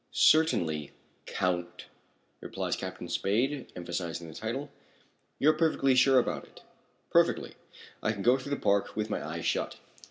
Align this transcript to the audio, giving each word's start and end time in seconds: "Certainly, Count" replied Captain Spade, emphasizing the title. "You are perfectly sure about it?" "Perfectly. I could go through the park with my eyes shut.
"Certainly, 0.13 0.93
Count" 1.27 1.85
replied 2.39 2.79
Captain 2.79 3.07
Spade, 3.07 3.71
emphasizing 3.75 4.27
the 4.27 4.33
title. 4.33 4.71
"You 5.37 5.51
are 5.51 5.53
perfectly 5.53 5.93
sure 5.93 6.17
about 6.17 6.45
it?" 6.45 6.63
"Perfectly. 7.11 7.53
I 8.01 8.11
could 8.11 8.23
go 8.23 8.35
through 8.39 8.55
the 8.55 8.59
park 8.59 8.95
with 8.95 9.11
my 9.11 9.23
eyes 9.23 9.45
shut. 9.45 9.77